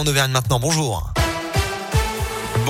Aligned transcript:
en 0.00 0.06
Auvergne 0.06 0.32
maintenant. 0.32 0.58
Bonjour. 0.58 1.19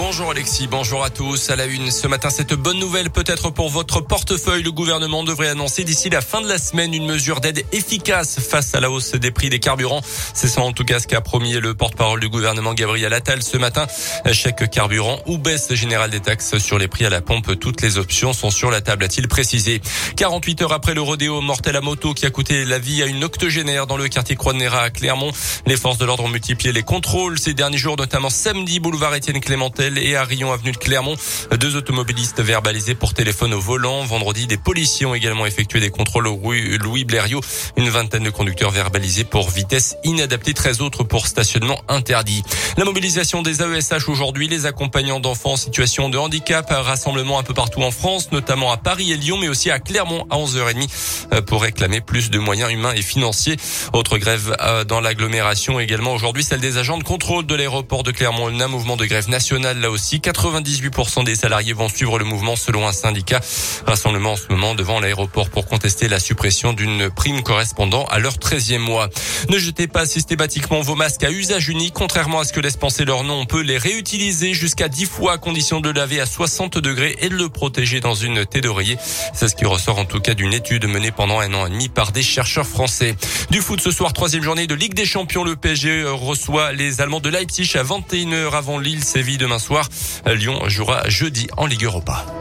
Bonjour 0.03 0.31
Alexis, 0.31 0.67
bonjour 0.67 1.05
à 1.05 1.11
tous. 1.11 1.51
À 1.51 1.57
la 1.57 1.67
une, 1.67 1.91
ce 1.91 2.07
matin, 2.07 2.31
cette 2.31 2.55
bonne 2.55 2.79
nouvelle 2.79 3.11
peut-être 3.11 3.51
pour 3.51 3.69
votre 3.69 4.01
portefeuille. 4.01 4.63
Le 4.63 4.73
gouvernement 4.73 5.25
devrait 5.25 5.49
annoncer 5.49 5.85
d'ici 5.85 6.09
la 6.09 6.23
fin 6.23 6.41
de 6.41 6.49
la 6.49 6.57
semaine 6.57 6.95
une 6.95 7.05
mesure 7.05 7.43
d'aide 7.43 7.67
efficace 7.71 8.41
face 8.41 8.75
à 8.75 8.81
la 8.81 8.91
hausse 8.91 9.13
des 9.13 9.31
prix 9.31 9.51
des 9.51 9.59
carburants. 9.59 10.01
C'est 10.33 10.49
ça 10.49 10.63
en 10.63 10.73
tout 10.73 10.87
cas 10.87 11.01
ce 11.01 11.07
qu'a 11.07 11.21
promis 11.21 11.53
le 11.53 11.75
porte-parole 11.75 12.19
du 12.19 12.31
gouvernement 12.31 12.73
Gabriel 12.73 13.13
Attal 13.13 13.43
ce 13.43 13.59
matin. 13.59 13.87
Chèque 14.33 14.71
carburant 14.71 15.21
ou 15.27 15.37
baisse 15.37 15.75
générale 15.75 16.09
des 16.09 16.21
taxes 16.21 16.57
sur 16.57 16.79
les 16.79 16.89
prix 16.89 17.05
à 17.05 17.11
la 17.11 17.21
pompe. 17.21 17.61
Toutes 17.61 17.83
les 17.83 17.99
options 17.99 18.33
sont 18.33 18.51
sur 18.51 18.71
la 18.71 18.81
table, 18.81 19.05
a-t-il 19.05 19.29
précisé. 19.29 19.83
48 20.17 20.63
heures 20.63 20.73
après 20.73 20.95
le 20.95 21.03
rodéo 21.03 21.43
mortel 21.43 21.77
à 21.77 21.83
moto 21.83 22.15
qui 22.15 22.25
a 22.25 22.31
coûté 22.31 22.65
la 22.65 22.79
vie 22.79 23.03
à 23.03 23.07
une 23.07 23.23
octogénaire 23.23 23.87
dans 23.87 23.99
le 23.99 24.09
quartier 24.09 24.35
Croix-de-Néra 24.35 24.81
à 24.81 24.89
Clermont, 24.91 25.33
les 25.67 25.77
forces 25.77 25.99
de 25.99 26.07
l'ordre 26.07 26.25
ont 26.25 26.29
multiplié 26.29 26.73
les 26.73 26.83
contrôles 26.83 27.39
ces 27.39 27.53
derniers 27.53 27.77
jours, 27.77 27.99
notamment 27.99 28.31
samedi 28.31 28.81
boulevard 28.81 29.15
Étienne 29.15 29.41
Clémentel 29.41 29.90
et 29.99 30.17
à 30.17 30.25
Rion 30.25 30.53
avenue 30.53 30.73
de 30.73 30.77
Clermont. 30.77 31.17
Deux 31.59 31.77
automobilistes 31.77 32.41
verbalisés 32.41 32.95
pour 32.95 33.15
téléphone 33.15 33.55
au 33.55 33.61
volant. 33.61 34.05
Vendredi, 34.05 34.47
des 34.47 34.57
policiers 34.57 35.07
ont 35.07 35.15
également 35.15 35.47
effectué 35.47 35.81
des 35.81 35.91
contrôles 35.91 36.27
au 36.27 36.37
rue 36.37 36.79
Louis 36.79 37.05
Blériot. 37.05 37.41
Une 37.77 37.89
vingtaine 37.89 38.25
de 38.25 38.31
conducteurs 38.31 38.71
verbalisés 38.71 39.25
pour 39.25 39.51
vitesse 39.51 39.97
inadaptée, 40.05 40.55
13 40.55 40.81
autres 40.81 41.05
pour 41.05 41.27
stationnement 41.27 41.81
interdit. 41.89 42.43
La 42.77 42.85
mobilisation 42.85 43.43
des 43.43 43.63
AESH 43.63 44.09
aujourd'hui, 44.09 44.49
les 44.49 44.67
accompagnants 44.67 45.21
d'enfants 45.21 45.53
en 45.53 45.57
situation 45.57 46.09
de 46.09 46.19
handicap, 46.19 46.67
rassemblement 46.71 47.39
un 47.39 47.43
peu 47.43 47.55
partout 47.55 47.83
en 47.83 47.91
France, 47.91 48.33
notamment 48.33 48.73
à 48.73 48.77
Paris 48.77 49.13
et 49.13 49.17
Lyon, 49.17 49.39
mais 49.41 49.49
aussi 49.49 49.71
à 49.71 49.79
Clermont 49.79 50.27
à 50.31 50.37
11h30 50.37 50.89
euh, 51.33 51.43
pour 51.43 51.63
réclamer 51.63 52.01
plus 52.01 52.31
de 52.31 52.39
moyens 52.39 52.73
humains 52.73 52.93
et 52.95 53.03
financiers. 53.03 53.57
Autre 53.93 54.19
grève 54.19 54.57
euh, 54.61 54.85
dans 54.85 55.01
l'agglomération 55.01 55.81
également 55.81 56.15
aujourd'hui, 56.15 56.45
celle 56.45 56.61
des 56.61 56.79
agents 56.79 56.99
de 56.99 57.05
contrôle 57.05 57.47
de 57.47 57.55
l'aéroport 57.55 58.03
de 58.03 58.11
Clermont. 58.11 58.49
Un 58.61 58.69
mouvement 58.69 58.97
de 58.97 59.07
grève 59.07 59.29
Là 59.75 59.91
aussi, 59.91 60.19
98% 60.19 61.25
des 61.25 61.35
salariés 61.35 61.73
vont 61.73 61.89
suivre 61.89 62.19
le 62.19 62.25
mouvement 62.25 62.57
selon 62.57 62.89
un 62.89 62.93
syndicat. 62.93 63.41
Rassemblement 63.87 64.33
en 64.33 64.37
ce 64.37 64.49
moment 64.51 64.75
devant 64.75 65.01
l'aéroport 65.01 65.49
pour 65.51 65.67
contester 65.67 66.09
la 66.09 66.19
suppression 66.19 66.73
d'une 66.73 67.11
prime 67.11 67.43
correspondant 67.43 68.05
à 68.07 68.19
leur 68.19 68.35
13e 68.35 68.79
mois. 68.79 69.09
Ne 69.49 69.59
jetez 69.59 69.87
pas 69.87 70.07
systématiquement 70.07 70.81
vos 70.81 70.95
masques 70.97 71.25
à 71.25 71.31
usage 71.31 71.69
unique. 71.69 71.95
Contrairement 71.95 72.41
à 72.41 72.45
ce 72.45 72.53
que 72.53 72.61
laisse 72.61 72.77
penser 72.77 73.05
leur 73.05 73.23
nom, 73.23 73.41
on 73.41 73.47
peut 73.47 73.63
les 73.63 73.79
réutiliser 73.79 74.55
jusqu'à 74.55 74.89
10 74.89 75.07
fois 75.07 75.35
à 75.35 75.39
condition 75.39 75.81
de 75.81 75.91
laver 75.91 76.21
à 76.21 76.27
60 76.27 76.79
degrés 76.79 77.17
et 77.21 77.29
de 77.29 77.37
le 77.37 77.49
protéger 77.49 78.01
dans 78.01 78.15
une 78.15 78.45
thé 78.47 78.61
d'oreiller. 78.61 78.97
C'est 79.35 79.49
ce 79.49 79.55
qui 79.55 79.65
ressort 79.65 79.99
en 79.99 80.05
tout 80.05 80.21
cas 80.21 80.35
d'une 80.35 80.53
étude 80.53 80.87
menée 80.87 81.13
pendant 81.13 81.39
un 81.39 81.55
an 81.55 81.67
et 81.67 81.71
demi 81.71 81.89
par 81.89 82.13
des 82.13 82.23
chercheurs 82.23 82.67
français. 82.67 83.15
Du 83.51 83.61
foot 83.61 83.81
ce 83.81 83.93
soir, 83.93 84.13
troisième 84.13 84.43
journée 84.43 84.67
de 84.67 84.75
Ligue 84.75 84.95
des 84.95 85.07
Champions. 85.07 85.45
Le 85.45 85.55
PSG 85.55 86.05
reçoit 86.07 86.73
les 86.73 87.01
Allemands 87.01 87.21
de 87.21 87.29
Leipzig 87.29 87.71
à 87.77 87.85
21h 87.85 88.53
avant 88.53 88.79
Lille, 88.79 89.05
Séville 89.05 89.39
demain 89.39 89.60
soir. 89.61 89.89
Lyon 90.27 90.69
jouera 90.69 91.09
jeudi 91.09 91.47
en 91.57 91.67
Ligue 91.67 91.85
Europa. 91.85 92.40